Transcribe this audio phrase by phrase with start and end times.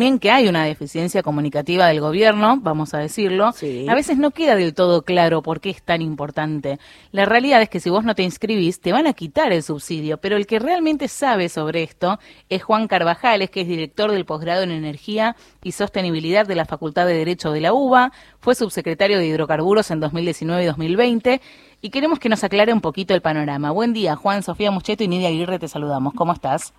[0.00, 3.52] Bien que hay una deficiencia comunicativa del gobierno, vamos a decirlo.
[3.86, 6.78] A veces no queda del todo claro por qué es tan importante.
[7.12, 10.16] La realidad es que si vos no te inscribís, te van a quitar el subsidio,
[10.16, 12.18] pero el que realmente sabe sobre esto
[12.48, 17.04] es Juan Carvajales, que es director del posgrado en Energía y Sostenibilidad de la Facultad
[17.04, 18.10] de Derecho de la UBA,
[18.40, 21.42] fue subsecretario de Hidrocarburos en 2019 y 2020,
[21.82, 23.70] y queremos que nos aclare un poquito el panorama.
[23.70, 26.14] Buen día, Juan, Sofía Mucheto y Nidia Aguirre, te saludamos.
[26.14, 26.72] ¿Cómo estás?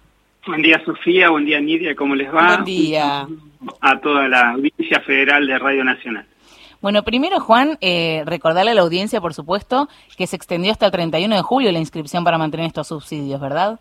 [0.45, 2.55] Buen día Sofía, buen día Nidia, ¿cómo les va?
[2.55, 3.27] Buen día.
[3.79, 6.25] A toda la audiencia federal de Radio Nacional.
[6.81, 10.91] Bueno, primero Juan, eh, recordarle a la audiencia, por supuesto, que se extendió hasta el
[10.91, 13.79] 31 de julio la inscripción para mantener estos subsidios, ¿verdad?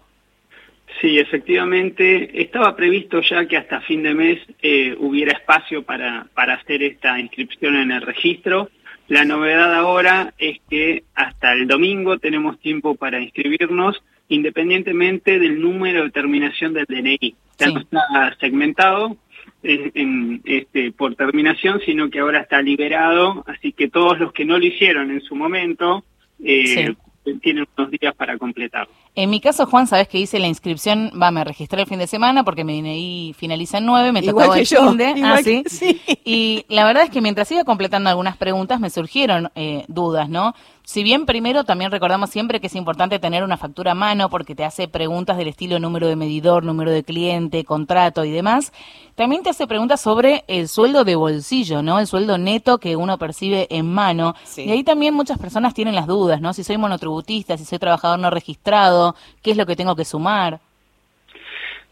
[1.01, 6.55] Sí, efectivamente, estaba previsto ya que hasta fin de mes eh, hubiera espacio para, para
[6.55, 8.69] hacer esta inscripción en el registro.
[9.09, 16.05] La novedad ahora es que hasta el domingo tenemos tiempo para inscribirnos independientemente del número
[16.05, 17.35] de terminación del DNI.
[17.59, 18.01] Ya no está
[18.41, 19.19] segmentado
[19.63, 24.59] en, este, por terminación, sino que ahora está liberado, así que todos los que no
[24.59, 26.05] lo hicieron en su momento
[26.43, 26.95] eh,
[27.43, 28.93] tienen unos días para completarlo.
[29.15, 32.07] En mi caso, Juan, sabes que hice la inscripción, va, me registré el fin de
[32.07, 36.01] semana porque mi DNI finaliza en 9, me tocaba el fin de, ah, ¿sí?
[36.25, 40.55] Y la verdad es que mientras iba completando algunas preguntas me surgieron eh, dudas, ¿no?
[40.91, 44.57] Si bien primero también recordamos siempre que es importante tener una factura a mano porque
[44.57, 48.73] te hace preguntas del estilo número de medidor, número de cliente, contrato y demás,
[49.15, 52.01] también te hace preguntas sobre el sueldo de bolsillo, ¿no?
[52.01, 54.35] El sueldo neto que uno percibe en mano.
[54.57, 56.53] Y ahí también muchas personas tienen las dudas, ¿no?
[56.53, 60.59] Si soy monotributista, si soy trabajador no registrado, ¿qué es lo que tengo que sumar?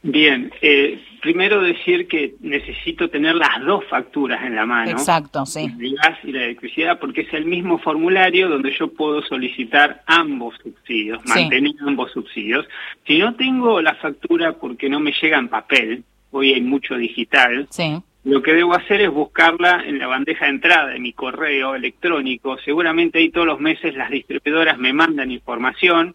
[0.02, 4.90] Bien, eh, primero decir que necesito tener las dos facturas en la mano.
[4.90, 5.70] Exacto, sí.
[5.80, 10.54] El gas y la electricidad, porque es el mismo formulario donde yo puedo solicitar ambos
[10.62, 12.66] subsidios, mantener ambos subsidios.
[13.06, 17.66] Si no tengo la factura porque no me llega en papel, hoy hay mucho digital,
[17.70, 18.00] sí.
[18.24, 22.58] lo que debo hacer es buscarla en la bandeja de entrada de mi correo electrónico.
[22.64, 26.14] Seguramente ahí todos los meses las distribuidoras me mandan información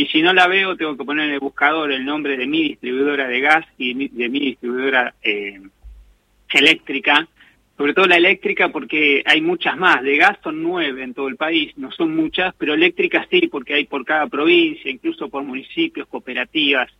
[0.00, 2.62] y si no la veo, tengo que poner en el buscador el nombre de mi
[2.62, 5.60] distribuidora de gas y de mi distribuidora eh,
[6.48, 7.28] eléctrica,
[7.76, 10.02] sobre todo la eléctrica porque hay muchas más.
[10.02, 13.74] De gas son nueve en todo el país, no son muchas, pero eléctricas sí, porque
[13.74, 16.90] hay por cada provincia, incluso por municipios, cooperativas.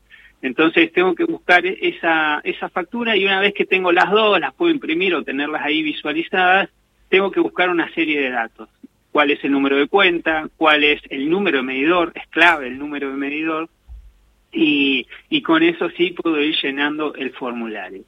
[0.42, 4.52] Entonces tengo que buscar esa, esa factura y una vez que tengo las dos, las
[4.52, 6.68] puedo imprimir o tenerlas ahí visualizadas,
[7.08, 8.68] tengo que buscar una serie de datos
[9.12, 12.78] cuál es el número de cuenta, cuál es el número de medidor, es clave el
[12.78, 13.68] número de medidor,
[14.52, 18.02] y, y con eso sí puedo ir llenando el formulario.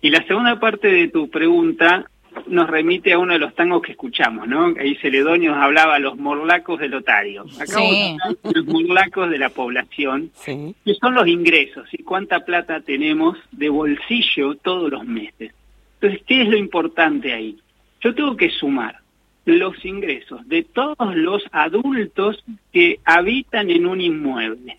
[0.00, 2.04] Y la segunda parte de tu pregunta
[2.46, 4.74] nos remite a uno de los tangos que escuchamos, ¿no?
[4.78, 7.44] Ahí Celedonio nos hablaba los morlacos del otario.
[7.56, 8.16] Acá sí.
[8.42, 14.56] los morlacos de la población, que son los ingresos y cuánta plata tenemos de bolsillo
[14.56, 15.52] todos los meses.
[16.00, 17.56] Entonces, ¿qué es lo importante ahí?
[18.00, 18.96] Yo tengo que sumar
[19.44, 24.78] los ingresos de todos los adultos que habitan en un inmueble.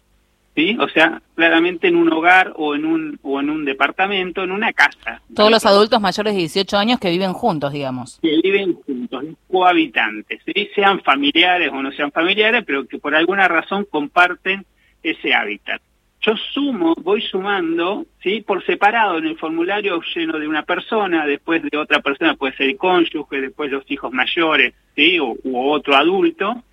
[0.56, 0.78] ¿Sí?
[0.80, 4.72] O sea, claramente en un hogar o en un o en un departamento, en una
[4.72, 5.22] casa.
[5.36, 8.20] Todos los adultos mayores de 18 años que viven juntos, digamos.
[8.22, 10.70] Que viven juntos, cohabitantes, ¿sí?
[10.74, 14.66] sean familiares o no sean familiares, pero que por alguna razón comparten
[15.04, 15.82] ese hábitat
[16.26, 18.42] yo sumo, voy sumando, ¿sí?
[18.42, 22.70] Por separado en el formulario lleno de una persona, después de otra persona puede ser
[22.70, 25.20] el cónyuge, después los hijos mayores, ¿sí?
[25.20, 26.64] O, u otro adulto.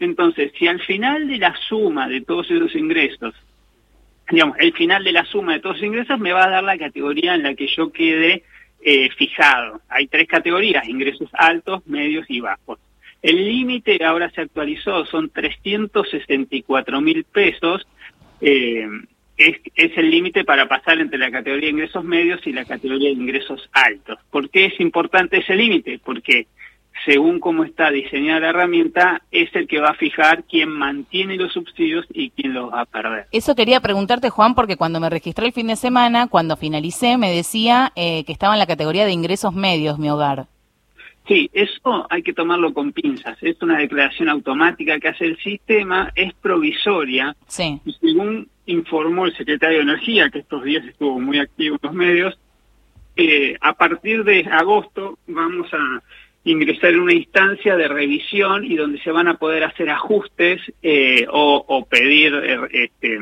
[0.00, 3.34] Entonces, si al final de la suma de todos esos ingresos,
[4.30, 6.78] digamos, el final de la suma de todos esos ingresos me va a dar la
[6.78, 8.44] categoría en la que yo quede
[8.80, 9.80] eh, fijado.
[9.88, 12.78] Hay tres categorías, ingresos altos, medios y bajos.
[13.20, 17.86] El límite ahora se actualizó, son 364 mil pesos,
[18.42, 18.86] eh,
[19.36, 23.14] es, el límite para pasar entre la categoría de ingresos medios y la categoría de
[23.14, 24.18] ingresos altos.
[24.30, 26.00] ¿Por qué es importante ese límite?
[26.04, 26.46] Porque
[27.04, 31.52] según cómo está diseñada la herramienta, es el que va a fijar quién mantiene los
[31.52, 33.26] subsidios y quién los va a perder.
[33.32, 37.34] Eso quería preguntarte, Juan, porque cuando me registré el fin de semana, cuando finalicé, me
[37.34, 40.46] decía eh, que estaba en la categoría de ingresos medios mi hogar.
[41.26, 43.38] Sí, eso hay que tomarlo con pinzas.
[43.42, 47.36] Es una declaración automática que hace el sistema, es provisoria.
[47.46, 47.80] Sí.
[47.84, 51.94] Y según informó el secretario de Energía, que estos días estuvo muy activo en los
[51.94, 52.38] medios,
[53.16, 56.02] eh, a partir de agosto vamos a
[56.44, 61.26] ingresar en una instancia de revisión y donde se van a poder hacer ajustes eh,
[61.30, 63.18] o, o, pedir eh, este,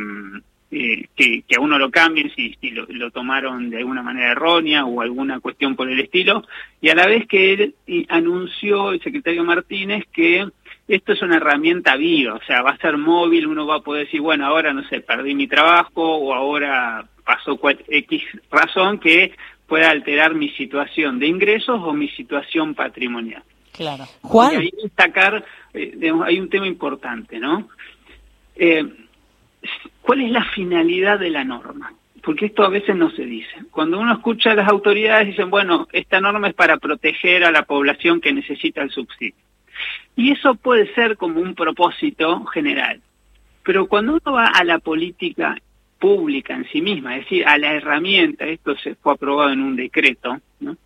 [0.71, 4.33] eh, que, que, a uno lo cambien si, si lo, lo, tomaron de alguna manera
[4.33, 6.45] errónea o alguna cuestión por el estilo,
[6.81, 7.75] y a la vez que él
[8.09, 10.47] anunció el secretario Martínez que
[10.87, 14.07] esto es una herramienta viva, o sea, va a ser móvil, uno va a poder
[14.07, 17.59] decir, bueno, ahora no sé, perdí mi trabajo o ahora pasó
[17.89, 19.33] X razón que
[19.69, 23.45] pueda alterar mi situación de ingresos o mi situación patrimonial.
[23.73, 24.05] Claro.
[24.23, 24.55] Juan.
[24.55, 25.45] Y ahí destacar,
[25.75, 27.69] eh, hay un tema importante, ¿no?
[28.57, 28.85] Eh,
[30.03, 31.93] ¿Cuál es la finalidad de la norma?
[32.23, 33.51] Porque esto a veces no se dice.
[33.71, 37.63] Cuando uno escucha a las autoridades dicen, bueno, esta norma es para proteger a la
[37.63, 39.35] población que necesita el subsidio.
[40.17, 43.01] Y eso puede ser como un propósito general.
[43.63, 45.57] Pero cuando uno va a la política
[45.99, 49.77] pública en sí misma, es decir, a la herramienta, esto se fue aprobado en un
[49.77, 50.77] decreto, ¿no?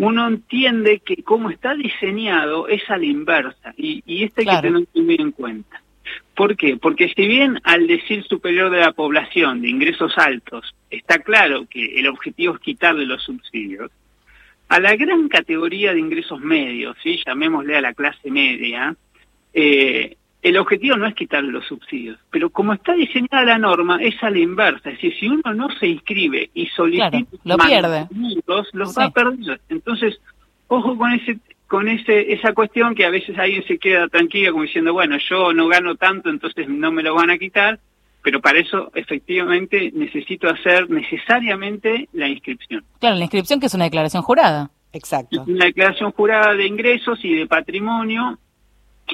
[0.00, 4.62] uno entiende que como está diseñado es a la inversa y, y esto hay que
[4.62, 5.82] tener muy en cuenta.
[6.40, 6.78] ¿Por qué?
[6.78, 12.00] Porque si bien al decir superior de la población de ingresos altos está claro que
[12.00, 13.90] el objetivo es quitarle los subsidios,
[14.70, 17.20] a la gran categoría de ingresos medios, ¿sí?
[17.26, 18.96] llamémosle a la clase media,
[19.52, 24.14] eh, el objetivo no es quitarle los subsidios, pero como está diseñada la norma, es
[24.22, 24.88] a la inversa.
[24.88, 28.08] Es decir, si uno no se inscribe y solicita lo pierde.
[28.72, 29.60] los va a perder.
[29.68, 30.18] Entonces,
[30.68, 31.38] ojo con ese
[31.70, 35.52] con ese esa cuestión que a veces alguien se queda tranquila como diciendo, bueno, yo
[35.52, 37.78] no gano tanto, entonces no me lo van a quitar,
[38.24, 42.84] pero para eso efectivamente necesito hacer necesariamente la inscripción.
[42.98, 44.72] Claro, la inscripción que es una declaración jurada.
[44.92, 45.44] Exacto.
[45.46, 48.36] Una declaración jurada de ingresos y de patrimonio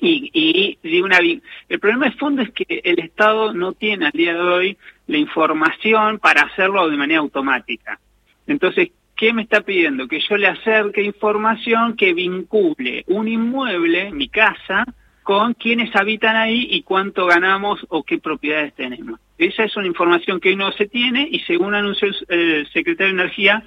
[0.00, 4.32] y, y una el problema de fondo es que el Estado no tiene al día
[4.32, 8.00] de hoy la información para hacerlo de manera automática.
[8.47, 10.07] Entonces, ¿qué me está pidiendo?
[10.07, 14.85] Que yo le acerque información que vincule un inmueble, mi casa,
[15.23, 19.19] con quiénes habitan ahí y cuánto ganamos o qué propiedades tenemos.
[19.39, 23.23] Esa es una información que hoy no se tiene y según anunció el secretario de
[23.23, 23.65] Energía,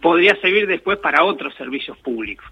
[0.00, 2.46] podría servir después para otros servicios públicos.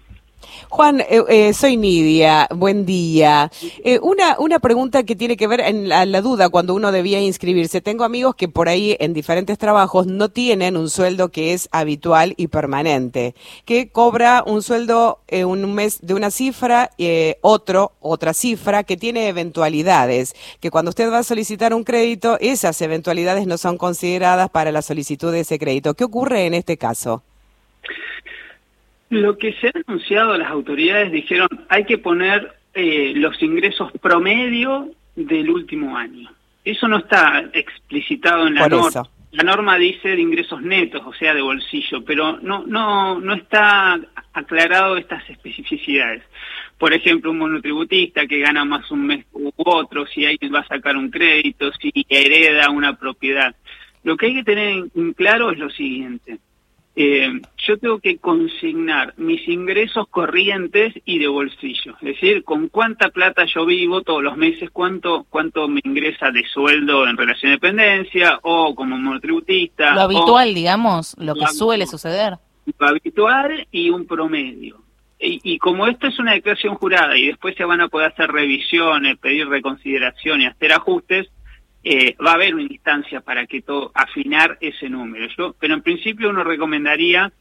[0.69, 3.51] Juan, eh, eh, soy Nidia, buen día.
[3.83, 7.81] Eh, una, una pregunta que tiene que ver en la, duda cuando uno debía inscribirse.
[7.81, 12.33] Tengo amigos que por ahí en diferentes trabajos no tienen un sueldo que es habitual
[12.37, 16.91] y permanente, que cobra un sueldo un mes de una cifra,
[17.41, 22.81] otro, otra cifra, que tiene eventualidades, que cuando usted va a solicitar un crédito, esas
[22.81, 25.93] eventualidades no son consideradas para la solicitud de ese crédito.
[25.93, 27.23] ¿Qué ocurre en este caso?
[29.15, 34.91] Lo que se ha anunciado las autoridades dijeron hay que poner eh, los ingresos promedio
[35.15, 36.29] del último año.
[36.65, 39.03] Eso no está explicitado en la norma.
[39.31, 43.97] La norma dice de ingresos netos, o sea, de bolsillo, pero no no no está
[44.33, 46.23] aclarado estas especificidades.
[46.77, 50.67] Por ejemplo, un monotributista que gana más un mes u otro, si alguien va a
[50.67, 53.55] sacar un crédito, si hereda una propiedad.
[54.03, 56.39] Lo que hay que tener en claro es lo siguiente
[56.95, 63.09] eh, yo tengo que consignar mis ingresos corrientes y de bolsillo, es decir, con cuánta
[63.09, 67.55] plata yo vivo todos los meses, cuánto cuánto me ingresa de sueldo en relación de
[67.57, 69.95] dependencia o como monotributista.
[69.95, 72.37] Lo habitual, digamos, lo que suele suceder.
[72.77, 74.81] Lo habitual y un promedio.
[75.17, 78.29] Y, y, como esto es una declaración jurada y después se van a poder hacer
[78.29, 81.29] revisiones, pedir reconsideración y hacer ajustes,
[81.87, 85.27] eh, va a haber una instancia para que todo afinar ese número.
[85.37, 87.31] Yo, pero en principio uno recomendaría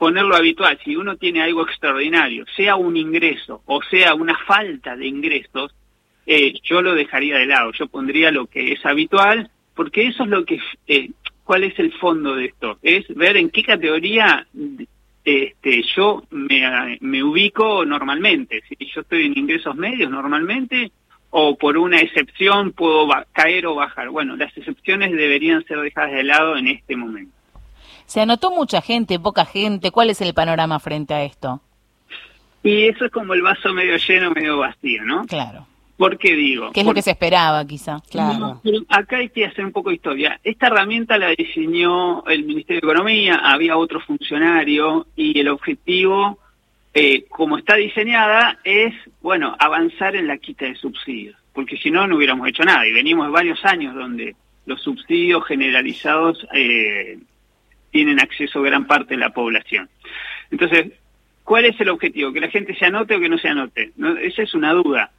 [0.00, 0.78] ponerlo habitual.
[0.82, 5.74] Si uno tiene algo extraordinario, sea un ingreso o sea una falta de ingresos,
[6.24, 7.70] eh, yo lo dejaría de lado.
[7.72, 11.10] Yo pondría lo que es habitual, porque eso es lo que, eh,
[11.44, 12.78] ¿cuál es el fondo de esto?
[12.82, 14.46] Es ver en qué categoría
[15.22, 18.62] este, yo me, me ubico normalmente.
[18.66, 20.92] Si yo estoy en ingresos medios normalmente,
[21.28, 24.08] o por una excepción puedo caer o bajar.
[24.08, 27.39] Bueno, las excepciones deberían ser dejadas de lado en este momento.
[28.10, 29.92] ¿Se anotó mucha gente, poca gente?
[29.92, 31.60] ¿Cuál es el panorama frente a esto?
[32.64, 35.24] Y eso es como el vaso medio lleno, medio vacío, ¿no?
[35.26, 35.64] Claro.
[35.96, 36.72] ¿Por qué digo?
[36.72, 38.02] ¿Qué es lo que se esperaba, quizá?
[38.10, 38.60] Claro.
[38.88, 40.40] acá hay que hacer un poco de historia.
[40.42, 46.36] Esta herramienta la diseñó el Ministerio de Economía, había otro funcionario y el objetivo
[46.94, 52.08] eh, como está diseñada, es, bueno, avanzar en la quita de subsidios, porque si no,
[52.08, 52.84] no hubiéramos hecho nada.
[52.88, 54.34] Y venimos de varios años donde
[54.66, 57.20] los subsidios generalizados eh,
[57.90, 59.88] tienen acceso gran parte de la población.
[60.50, 60.92] Entonces,
[61.44, 62.32] ¿cuál es el objetivo?
[62.32, 63.92] ¿Que la gente se anote o que no se anote?
[64.22, 65.10] esa es una duda.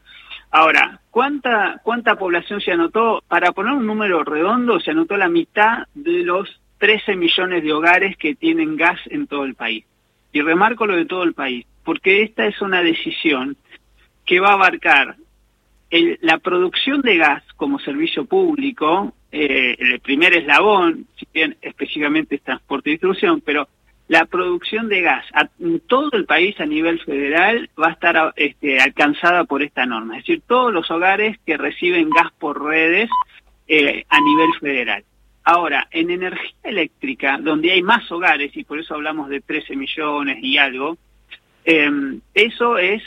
[0.51, 3.23] Ahora, ¿cuánta, ¿cuánta población se anotó?
[3.27, 8.17] Para poner un número redondo, se anotó la mitad de los 13 millones de hogares
[8.17, 9.85] que tienen gas en todo el país.
[10.33, 13.55] Y remarco lo de todo el país, porque esta es una decisión
[14.25, 15.15] que va a abarcar
[16.21, 22.41] la producción de gas como servicio público, eh, el primer eslabón, si bien específicamente es
[22.41, 23.67] transporte y distribución, pero
[24.07, 25.25] la producción de gas
[25.57, 30.17] en todo el país a nivel federal va a estar este, alcanzada por esta norma.
[30.17, 33.09] Es decir, todos los hogares que reciben gas por redes
[33.69, 35.05] eh, a nivel federal.
[35.45, 40.39] Ahora, en energía eléctrica, donde hay más hogares, y por eso hablamos de 13 millones
[40.41, 40.97] y algo,
[41.63, 43.01] em, eso es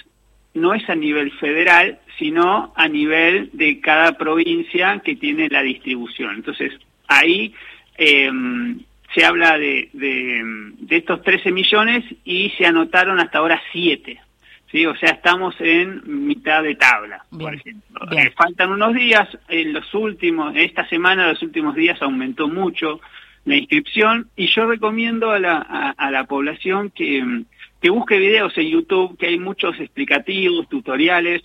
[0.54, 6.37] no es a nivel federal, sino a nivel de cada provincia que tiene la distribución.
[6.37, 6.73] Entonces,
[7.08, 7.52] ahí
[7.96, 8.80] em,
[9.14, 14.20] se habla de, de, estos 13 millones y se anotaron hasta ahora 7.
[14.70, 14.87] ¿sí?
[14.87, 18.06] O sea, estamos en mitad de tabla, por ejemplo.
[18.16, 23.00] Eh, faltan unos días, en los últimos, esta semana, los últimos días aumentó mucho
[23.44, 27.44] la inscripción y yo recomiendo a la, a la población que
[27.85, 31.43] que busque videos en YouTube, que hay muchos explicativos, tutoriales,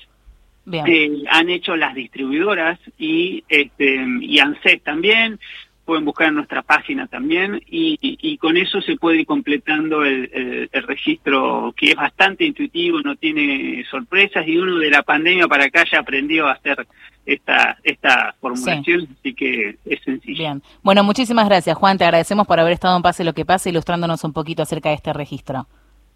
[0.72, 5.38] que han hecho las distribuidoras y, este, y ANSET también,
[5.84, 11.74] pueden buscar en nuestra página también y, con eso se puede ir completando el, registro
[11.75, 16.00] que es bastante intuitivo, no tiene sorpresas y uno de la pandemia para acá ya
[16.00, 16.88] aprendió a hacer
[17.25, 20.38] esta, esta formulación, así que es sencillo.
[20.38, 23.72] Bien, bueno, muchísimas gracias Juan, te agradecemos por haber estado en Pase lo que pase
[23.72, 25.67] ilustrándonos un poquito acerca de este registro.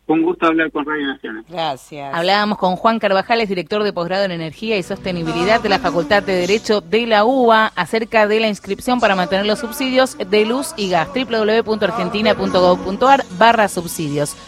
[0.05, 1.45] Un gusto hablar con Radio Nacional.
[1.47, 2.13] Gracias.
[2.13, 6.35] Hablábamos con Juan Carvajales, director de posgrado en Energía y Sostenibilidad de la Facultad de
[6.35, 10.89] Derecho de la UBA, acerca de la inscripción para mantener los subsidios de luz y
[10.89, 11.07] gas.
[11.07, 14.35] www.argentina.gov.ar barra subsidios.